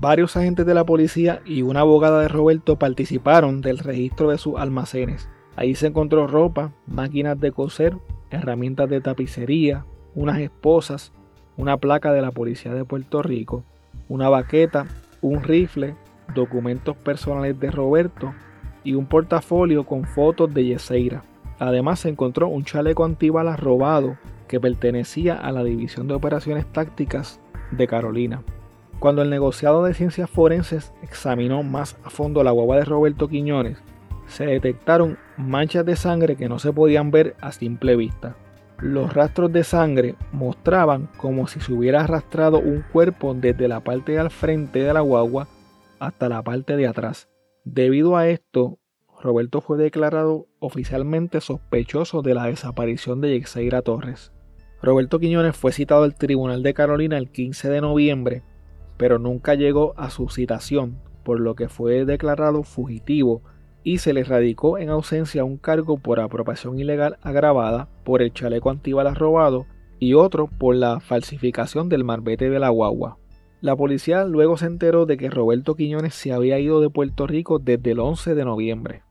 Varios 0.00 0.36
agentes 0.36 0.66
de 0.66 0.74
la 0.74 0.84
policía 0.84 1.42
y 1.46 1.62
una 1.62 1.80
abogada 1.80 2.20
de 2.20 2.28
Roberto 2.28 2.76
participaron 2.76 3.60
del 3.60 3.78
registro 3.78 4.30
de 4.30 4.38
sus 4.38 4.58
almacenes. 4.58 5.28
Ahí 5.54 5.76
se 5.76 5.86
encontró 5.86 6.26
ropa, 6.26 6.72
máquinas 6.88 7.38
de 7.38 7.52
coser, 7.52 7.96
herramientas 8.32 8.88
de 8.88 9.00
tapicería, 9.00 9.84
unas 10.14 10.38
esposas, 10.38 11.12
una 11.56 11.76
placa 11.76 12.12
de 12.12 12.22
la 12.22 12.30
Policía 12.30 12.74
de 12.74 12.84
Puerto 12.84 13.22
Rico, 13.22 13.64
una 14.08 14.28
baqueta, 14.28 14.86
un 15.20 15.42
rifle, 15.42 15.94
documentos 16.34 16.96
personales 16.96 17.58
de 17.58 17.70
Roberto 17.70 18.34
y 18.84 18.94
un 18.94 19.06
portafolio 19.06 19.84
con 19.84 20.04
fotos 20.04 20.52
de 20.52 20.64
Yeseira. 20.64 21.22
Además 21.58 22.00
se 22.00 22.08
encontró 22.08 22.48
un 22.48 22.64
chaleco 22.64 23.04
antibalas 23.04 23.60
robado 23.60 24.16
que 24.48 24.60
pertenecía 24.60 25.36
a 25.38 25.52
la 25.52 25.64
División 25.64 26.08
de 26.08 26.14
Operaciones 26.14 26.66
Tácticas 26.66 27.40
de 27.70 27.86
Carolina. 27.86 28.42
Cuando 28.98 29.22
el 29.22 29.30
negociado 29.30 29.82
de 29.84 29.94
ciencias 29.94 30.30
forenses 30.30 30.92
examinó 31.02 31.62
más 31.62 31.96
a 32.04 32.10
fondo 32.10 32.44
la 32.44 32.50
guagua 32.50 32.76
de 32.76 32.84
Roberto 32.84 33.28
Quiñones, 33.28 33.78
se 34.26 34.46
detectaron 34.46 35.18
manchas 35.44 35.84
de 35.84 35.96
sangre 35.96 36.36
que 36.36 36.48
no 36.48 36.58
se 36.58 36.72
podían 36.72 37.10
ver 37.10 37.36
a 37.40 37.52
simple 37.52 37.96
vista. 37.96 38.36
Los 38.78 39.14
rastros 39.14 39.52
de 39.52 39.62
sangre 39.62 40.16
mostraban 40.32 41.08
como 41.16 41.46
si 41.46 41.60
se 41.60 41.72
hubiera 41.72 42.02
arrastrado 42.02 42.58
un 42.58 42.82
cuerpo 42.92 43.32
desde 43.34 43.68
la 43.68 43.80
parte 43.80 44.12
del 44.12 44.30
frente 44.30 44.80
de 44.80 44.92
la 44.92 45.00
guagua 45.00 45.46
hasta 46.00 46.28
la 46.28 46.42
parte 46.42 46.76
de 46.76 46.88
atrás. 46.88 47.28
Debido 47.64 48.16
a 48.16 48.28
esto, 48.28 48.80
Roberto 49.22 49.60
fue 49.60 49.78
declarado 49.78 50.48
oficialmente 50.58 51.40
sospechoso 51.40 52.22
de 52.22 52.34
la 52.34 52.46
desaparición 52.46 53.20
de 53.20 53.38
Yexeira 53.38 53.82
Torres. 53.82 54.32
Roberto 54.82 55.20
Quiñones 55.20 55.56
fue 55.56 55.70
citado 55.70 56.02
al 56.02 56.16
Tribunal 56.16 56.64
de 56.64 56.74
Carolina 56.74 57.18
el 57.18 57.30
15 57.30 57.70
de 57.70 57.80
noviembre, 57.80 58.42
pero 58.96 59.20
nunca 59.20 59.54
llegó 59.54 59.94
a 59.96 60.10
su 60.10 60.28
citación, 60.28 60.98
por 61.22 61.38
lo 61.38 61.54
que 61.54 61.68
fue 61.68 62.04
declarado 62.04 62.64
fugitivo 62.64 63.42
y 63.84 63.98
se 63.98 64.12
le 64.12 64.24
radicó 64.24 64.78
en 64.78 64.90
ausencia 64.90 65.44
un 65.44 65.56
cargo 65.56 65.98
por 65.98 66.20
apropiación 66.20 66.78
ilegal 66.78 67.18
agravada 67.22 67.88
por 68.04 68.22
el 68.22 68.32
chaleco 68.32 68.70
antibalas 68.70 69.18
robado 69.18 69.66
y 69.98 70.14
otro 70.14 70.48
por 70.48 70.74
la 70.74 71.00
falsificación 71.00 71.88
del 71.88 72.04
marbete 72.04 72.50
de 72.50 72.58
la 72.58 72.68
guagua. 72.68 73.18
La 73.60 73.76
policía 73.76 74.24
luego 74.24 74.56
se 74.56 74.66
enteró 74.66 75.06
de 75.06 75.16
que 75.16 75.30
Roberto 75.30 75.76
Quiñones 75.76 76.14
se 76.14 76.32
había 76.32 76.58
ido 76.58 76.80
de 76.80 76.90
Puerto 76.90 77.26
Rico 77.26 77.58
desde 77.58 77.92
el 77.92 78.00
11 78.00 78.34
de 78.34 78.44
noviembre. 78.44 79.02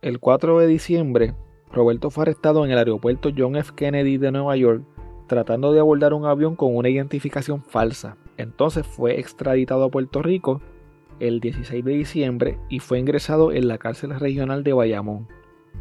El 0.00 0.18
4 0.18 0.58
de 0.58 0.66
diciembre, 0.66 1.34
Roberto 1.70 2.10
fue 2.10 2.22
arrestado 2.22 2.64
en 2.64 2.72
el 2.72 2.78
aeropuerto 2.78 3.30
John 3.36 3.56
F. 3.56 3.72
Kennedy 3.76 4.18
de 4.18 4.32
Nueva 4.32 4.56
York 4.56 4.82
tratando 5.32 5.72
de 5.72 5.80
abordar 5.80 6.12
un 6.12 6.26
avión 6.26 6.56
con 6.56 6.76
una 6.76 6.90
identificación 6.90 7.62
falsa. 7.62 8.18
Entonces 8.36 8.86
fue 8.86 9.18
extraditado 9.18 9.84
a 9.84 9.90
Puerto 9.90 10.20
Rico 10.20 10.60
el 11.20 11.40
16 11.40 11.84
de 11.84 11.92
diciembre 11.92 12.58
y 12.68 12.78
fue 12.78 12.98
ingresado 12.98 13.52
en 13.52 13.68
la 13.68 13.78
cárcel 13.78 14.18
regional 14.18 14.64
de 14.64 14.72
Bayamón. 14.72 15.28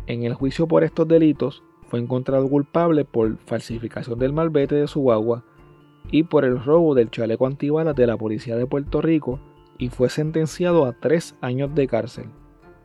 En 0.08 0.24
el 0.24 0.34
juicio 0.34 0.68
por 0.68 0.84
estos 0.84 1.08
delitos 1.08 1.64
fue 1.88 2.00
encontrado 2.00 2.48
culpable 2.48 3.06
por 3.06 3.38
falsificación 3.46 4.18
del 4.20 4.34
malvete 4.34 4.76
de 4.76 4.88
su 4.88 5.02
guagua 5.02 5.44
y 6.10 6.24
por 6.24 6.46
el 6.46 6.64
robo 6.64 6.96
del 6.96 7.12
chaleco 7.12 7.46
antibalas 7.46 7.96
de 7.96 8.08
la 8.08 8.18
policía 8.18 8.56
de 8.56 8.66
Puerto 8.66 9.02
Rico 9.02 9.40
y 9.78 9.90
fue 9.90 10.10
sentenciado 10.10 10.86
a 10.86 10.94
tres 10.94 11.36
años 11.42 11.74
de 11.76 11.88
cárcel. 11.88 12.26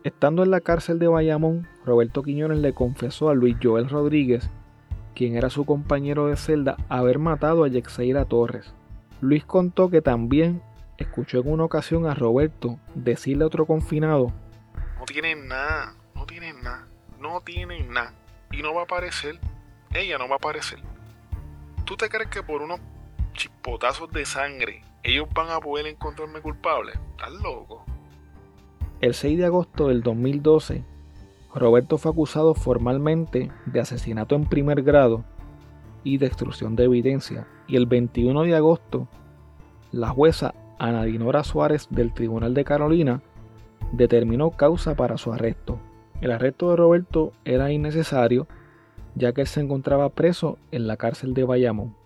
Estando 0.05 0.43
en 0.43 0.51
la 0.51 0.61
cárcel 0.61 0.99
de 0.99 1.09
Bayamón, 1.09 1.67
Roberto 1.85 2.23
Quiñones 2.23 2.59
le 2.59 2.73
confesó 2.73 3.29
a 3.29 3.35
Luis 3.35 3.57
Joel 3.63 3.89
Rodríguez, 3.89 4.51
quien 5.15 5.35
era 5.35 5.51
su 5.51 5.65
compañero 5.65 6.29
de 6.29 6.37
celda, 6.37 6.77
haber 6.89 7.19
matado 7.19 7.65
a 7.65 7.69
Yexeira 7.69 8.25
Torres. 8.25 8.75
Luis 9.21 9.45
contó 9.45 9.91
que 9.91 10.03
también 10.03 10.63
escuchó 10.99 11.41
en 11.41 11.53
una 11.53 11.65
ocasión 11.65 12.07
a 12.07 12.15
Roberto 12.15 12.79
decirle 12.95 13.45
a 13.45 13.47
otro 13.47 13.67
confinado, 13.67 14.33
No 14.99 15.05
tienen 15.05 15.49
nada, 15.49 15.95
no 16.15 16.27
tienen 16.27 16.63
nada, 16.63 16.87
no 17.21 17.41
tienen 17.41 17.93
nada. 17.93 18.15
Y 18.51 18.63
no 18.63 18.75
va 18.75 18.83
a 18.83 18.85
aparecer, 18.85 19.39
ella 19.93 20.19
no 20.19 20.29
va 20.29 20.35
a 20.35 20.39
aparecer. 20.39 20.79
¿Tú 21.85 21.97
te 21.97 22.09
crees 22.09 22.31
que 22.31 22.43
por 22.43 22.63
unos 22.63 22.81
chispotazos 23.35 24.11
de 24.11 24.25
sangre 24.25 24.83
ellos 25.03 25.29
van 25.35 25.51
a 25.51 25.61
poder 25.61 25.87
encontrarme 25.87 26.41
culpable? 26.41 26.93
¿Estás 27.13 27.33
loco? 27.33 27.85
El 29.01 29.15
6 29.15 29.39
de 29.39 29.45
agosto 29.45 29.89
del 29.89 30.03
2012, 30.03 30.85
Roberto 31.55 31.99
fue 31.99 32.13
acusado 32.13 32.55
formalmente 32.55 33.51
de 33.67 33.81
asesinato 33.81 34.35
en 34.35 34.47
primer 34.47 34.83
grado 34.83 35.25
y 36.03 36.19
destrucción 36.19 36.77
de 36.77 36.85
evidencia. 36.85 37.47
Y 37.67 37.77
el 37.77 37.87
21 37.87 38.43
de 38.45 38.57
agosto, 38.57 39.09
la 39.93 40.09
jueza 40.09 40.55
Ana 40.79 41.05
Dinora 41.05 41.45
Suárez 41.45 41.89
del 41.91 42.13
Tribunal 42.13 42.55
de 42.55 42.65
Carolina 42.65 43.23
determinó 43.93 44.51
causa 44.51 44.95
para 44.95 45.19
su 45.19 45.33
arresto. 45.33 45.79
El 46.21 46.33
arresto 46.33 46.71
de 46.71 46.77
Roberto 46.77 47.33
era 47.45 47.73
innecesario 47.73 48.47
ya 49.17 49.33
que 49.33 49.41
él 49.41 49.47
se 49.47 49.61
encontraba 49.61 50.11
preso 50.11 50.59
en 50.71 50.87
la 50.87 50.97
cárcel 50.97 51.35
de 51.35 51.45
Bayamón. 51.45 51.97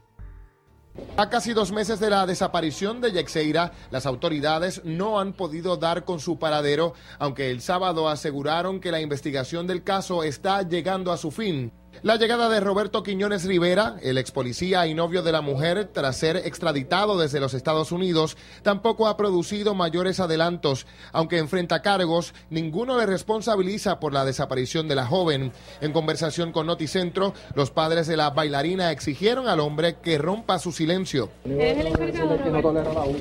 A 1.17 1.29
casi 1.29 1.53
dos 1.53 1.73
meses 1.73 2.01
de 2.01 2.11
la 2.11 2.27
desaparición 2.27 3.01
de 3.01 3.13
Yexeira, 3.13 3.73
las 3.91 4.07
autoridades 4.07 4.83
no 4.85 5.21
han 5.21 5.33
podido 5.33 5.77
dar 5.77 6.05
con 6.05 6.21
su 6.21 6.39
paradero, 6.39 6.95
aunque 7.19 7.51
el 7.51 7.61
sábado 7.61 8.09
aseguraron 8.09 8.81
que 8.81 8.91
la 8.91 9.01
investigación 9.01 9.67
del 9.67 9.85
caso 9.85 10.25
está 10.25 10.63
llegando 10.63 11.13
a 11.13 11.17
su 11.17 11.31
fin. 11.31 11.73
La 12.03 12.17
llegada 12.17 12.49
de 12.49 12.61
Roberto 12.61 13.03
Quiñones 13.03 13.45
Rivera, 13.45 13.97
el 14.03 14.17
ex 14.17 14.31
policía 14.31 14.87
y 14.87 14.95
novio 14.95 15.23
de 15.23 15.33
la 15.33 15.43
mujer, 15.43 15.91
tras 15.93 16.17
ser 16.17 16.39
extraditado 16.39 17.19
desde 17.19 17.41
los 17.41 17.53
Estados 17.53 17.93
Unidos, 17.93 18.39
tampoco 18.63 19.07
ha 19.07 19.19
producido 19.19 19.75
mayores 19.75 20.19
adelantos. 20.19 20.87
Aunque 21.13 21.37
enfrenta 21.37 21.83
cargos, 21.83 22.33
ninguno 22.49 22.97
le 22.97 23.05
responsabiliza 23.05 24.01
por 24.01 24.15
la 24.15 24.25
desaparición 24.25 24.89
de 24.89 24.95
la 24.95 25.05
joven. 25.05 25.53
En 25.83 25.93
conversación 25.93 26.53
con 26.53 26.67
Noticentro, 26.69 27.35
los 27.55 27.71
padres 27.71 28.07
de 28.07 28.17
la 28.17 28.31
bailarina 28.31 28.93
exigieron 28.93 29.47
al 29.47 29.61
hombre 29.61 29.97
que 30.03 30.17
rompa 30.17 30.59
su 30.59 30.73
silencio. 30.73 31.29
¿Eres 31.45 31.81
el 31.81 31.87
encargado, 31.89 32.39
Roberto? 32.63 33.15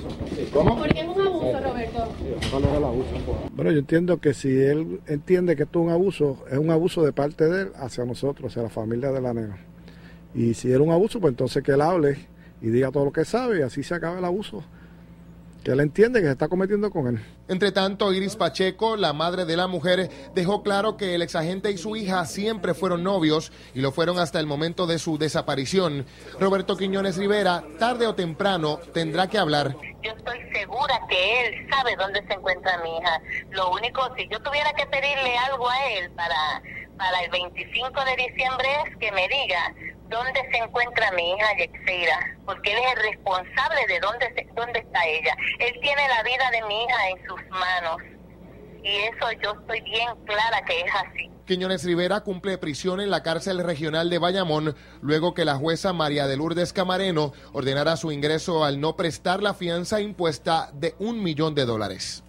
¿Cómo? 0.53 0.77
¿Por 0.77 0.87
qué 0.93 1.01
es 1.01 1.07
un 1.07 1.21
abuso, 1.21 1.59
Roberto? 1.59 2.07
Bueno, 3.51 3.71
yo 3.71 3.79
entiendo 3.79 4.19
que 4.19 4.33
si 4.33 4.49
él 4.49 5.01
entiende 5.07 5.55
que 5.55 5.63
esto 5.63 5.79
es 5.79 5.85
un 5.85 5.91
abuso, 5.91 6.45
es 6.49 6.57
un 6.57 6.71
abuso 6.71 7.03
de 7.03 7.11
parte 7.11 7.45
de 7.45 7.63
él 7.63 7.71
hacia 7.75 8.05
nosotros, 8.05 8.55
hacia 8.59 8.63
la 8.63 8.69
familia 8.69 9.11
de 9.11 9.21
la 9.21 9.33
nena. 9.33 9.57
Y 10.33 10.53
si 10.53 10.71
era 10.71 10.83
un 10.83 10.91
abuso, 10.91 11.19
pues 11.19 11.31
entonces 11.31 11.63
que 11.63 11.71
él 11.71 11.81
hable 11.81 12.27
y 12.61 12.69
diga 12.69 12.91
todo 12.91 13.05
lo 13.05 13.11
que 13.11 13.25
sabe 13.25 13.59
y 13.59 13.61
así 13.61 13.83
se 13.83 13.95
acaba 13.95 14.19
el 14.19 14.25
abuso. 14.25 14.63
Que 15.63 15.71
él 15.71 15.81
entiende 15.81 16.21
que 16.21 16.27
se 16.27 16.31
está 16.31 16.47
cometiendo 16.47 16.89
con 16.89 17.07
él. 17.07 17.21
Entre 17.49 17.71
tanto, 17.73 18.13
Iris 18.13 18.37
Pacheco, 18.37 18.95
la 18.95 19.11
madre 19.11 19.43
de 19.43 19.57
la 19.57 19.67
mujer, 19.67 20.09
dejó 20.33 20.63
claro 20.63 20.95
que 20.95 21.15
el 21.15 21.21
exagente 21.21 21.69
y 21.71 21.77
su 21.77 21.97
hija 21.97 22.23
siempre 22.25 22.73
fueron 22.73 23.03
novios 23.03 23.51
y 23.73 23.81
lo 23.81 23.91
fueron 23.91 24.19
hasta 24.19 24.39
el 24.39 24.45
momento 24.45 24.87
de 24.87 24.99
su 24.99 25.17
desaparición. 25.17 26.05
Roberto 26.39 26.77
Quiñones 26.77 27.17
Rivera, 27.17 27.63
tarde 27.77 28.07
o 28.07 28.15
temprano, 28.15 28.79
tendrá 28.93 29.27
que 29.27 29.37
hablar. 29.37 29.75
Yo 30.01 30.11
estoy 30.11 30.37
segura 30.53 31.01
que 31.09 31.47
él 31.47 31.67
sabe 31.69 31.95
dónde 31.97 32.25
se 32.25 32.33
encuentra 32.33 32.81
mi 32.81 32.95
hija. 32.95 33.21
Lo 33.49 33.71
único, 33.71 34.01
si 34.15 34.29
yo 34.29 34.39
tuviera 34.41 34.71
que 34.73 34.85
pedirle 34.85 35.37
algo 35.49 35.69
a 35.69 35.91
él 35.91 36.09
para, 36.11 36.61
para 36.99 37.21
el 37.23 37.31
25 37.31 38.05
de 38.05 38.15
diciembre 38.27 38.67
es 38.87 38.97
que 38.97 39.11
me 39.13 39.27
diga 39.27 39.73
dónde 40.09 40.41
se 40.51 40.57
encuentra 40.57 41.11
mi 41.13 41.31
hija 41.31 41.47
Yexeira, 41.57 42.37
porque 42.45 42.71
él 42.73 42.77
es 42.85 42.91
el 42.93 43.03
responsable 43.11 43.87
de 43.87 43.99
dónde, 43.99 44.25
se- 44.35 44.47
dónde 44.53 44.79
está 44.79 45.05
ella. 45.07 45.35
Él 45.59 45.73
tiene 45.81 46.07
la 46.09 46.21
vida 46.23 46.51
de 46.51 46.61
mi 46.67 46.83
hija 46.83 47.09
en 47.09 47.25
sus 47.27 47.41
manos. 47.49 47.97
Y 48.83 48.95
eso 48.95 49.31
yo 49.43 49.51
estoy 49.59 49.81
bien 49.81 50.07
clara 50.25 50.61
que 50.65 50.81
es 50.81 50.91
así. 50.95 51.29
Quiñones 51.45 51.83
Rivera 51.83 52.21
cumple 52.21 52.57
prisión 52.57 53.01
en 53.01 53.09
la 53.09 53.23
cárcel 53.23 53.63
regional 53.63 54.09
de 54.09 54.19
Bayamón 54.19 54.75
luego 55.01 55.33
que 55.33 55.45
la 55.45 55.55
jueza 55.55 55.93
María 55.93 56.27
de 56.27 56.37
Lourdes 56.37 56.73
Camareno 56.73 57.33
ordenara 57.53 57.97
su 57.97 58.11
ingreso 58.11 58.63
al 58.63 58.79
no 58.79 58.95
prestar 58.95 59.41
la 59.41 59.53
fianza 59.53 59.99
impuesta 59.99 60.69
de 60.73 60.95
un 60.99 61.23
millón 61.23 61.55
de 61.55 61.65
dólares. 61.65 62.23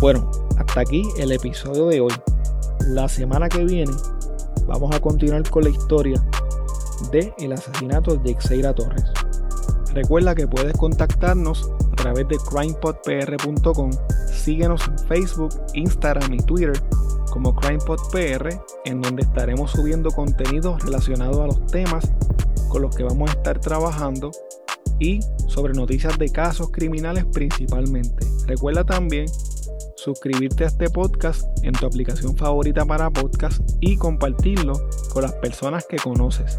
Bueno, 0.00 0.30
hasta 0.56 0.80
aquí 0.80 1.06
el 1.18 1.30
episodio 1.30 1.88
de 1.88 2.00
hoy. 2.00 2.12
La 2.86 3.06
semana 3.06 3.50
que 3.50 3.62
viene 3.66 3.92
vamos 4.66 4.96
a 4.96 5.00
continuar 5.00 5.46
con 5.50 5.64
la 5.64 5.68
historia 5.68 6.24
de 7.12 7.34
el 7.38 7.52
asesinato 7.52 8.16
de 8.16 8.30
Yexeira 8.30 8.74
Torres. 8.74 9.04
Recuerda 9.92 10.34
que 10.34 10.48
puedes 10.48 10.72
contactarnos 10.78 11.70
a 11.92 11.96
través 11.96 12.26
de 12.28 12.38
crimepodpr.com. 12.38 13.90
Síguenos 14.26 14.88
en 14.88 14.98
Facebook, 15.00 15.50
Instagram 15.74 16.32
y 16.32 16.38
Twitter 16.38 16.72
como 17.30 17.54
CrimePodPR, 17.54 18.58
en 18.86 19.02
donde 19.02 19.20
estaremos 19.20 19.70
subiendo 19.72 20.10
contenido 20.12 20.78
relacionado 20.78 21.42
a 21.42 21.46
los 21.48 21.66
temas 21.66 22.10
con 22.70 22.80
los 22.80 22.96
que 22.96 23.02
vamos 23.02 23.28
a 23.28 23.34
estar 23.34 23.60
trabajando 23.60 24.30
y 24.98 25.20
sobre 25.46 25.74
noticias 25.74 26.16
de 26.18 26.30
casos 26.30 26.70
criminales 26.70 27.26
principalmente. 27.26 28.26
Recuerda 28.46 28.84
también 28.84 29.26
suscribirte 30.00 30.64
a 30.64 30.68
este 30.68 30.88
podcast 30.88 31.44
en 31.62 31.72
tu 31.72 31.86
aplicación 31.86 32.36
favorita 32.36 32.84
para 32.84 33.10
podcast 33.10 33.60
y 33.80 33.96
compartirlo 33.96 34.72
con 35.12 35.22
las 35.22 35.32
personas 35.34 35.86
que 35.86 35.98
conoces. 35.98 36.58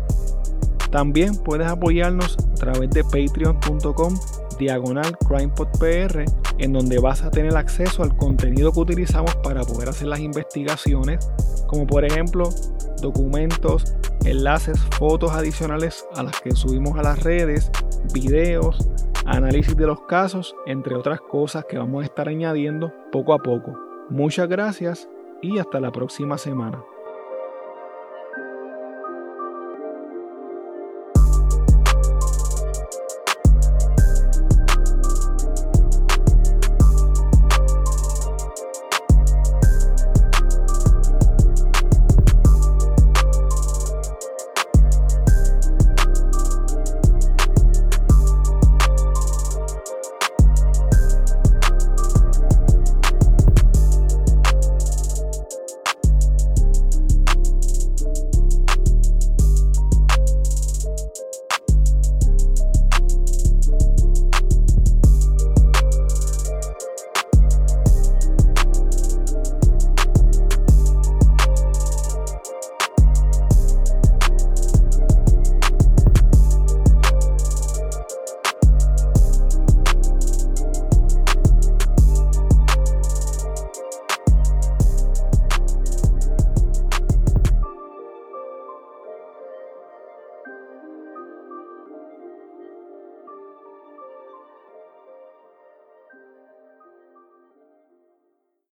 También 0.92 1.36
puedes 1.36 1.68
apoyarnos 1.68 2.38
a 2.38 2.54
través 2.56 2.90
de 2.92 3.04
patreon.com 3.04 4.20
diagonal 4.60 5.18
crimepodpr 5.28 6.26
en 6.60 6.74
donde 6.74 7.00
vas 7.00 7.24
a 7.24 7.32
tener 7.32 7.58
acceso 7.58 8.04
al 8.04 8.16
contenido 8.16 8.72
que 8.72 8.82
utilizamos 8.82 9.36
para 9.38 9.64
poder 9.64 9.90
hacer 9.90 10.08
las 10.08 10.20
investigaciones, 10.20 11.28
como 11.68 11.88
por 11.88 12.06
ejemplo 12.06 12.50
documentos, 13.02 13.96
enlaces, 14.26 14.80
fotos 14.98 15.32
adicionales 15.32 16.06
a 16.16 16.24
las 16.24 16.40
que 16.42 16.52
subimos 16.52 17.00
a 17.00 17.04
las 17.04 17.24
redes, 17.24 17.72
videos, 18.14 18.88
análisis 19.26 19.76
de 19.76 19.88
los 19.88 20.02
casos, 20.02 20.56
entre 20.66 20.96
otras 20.96 21.22
cosas 21.22 21.66
que 21.66 21.78
vamos 21.78 22.04
a 22.04 22.06
estar 22.06 22.28
añadiendo 22.28 22.94
poco 23.12 23.34
a 23.34 23.40
poco. 23.40 23.78
Muchas 24.10 24.48
gracias 24.48 25.10
y 25.42 25.60
hasta 25.60 25.80
la 25.80 25.92
próxima 25.92 26.38
semana. 26.38 26.84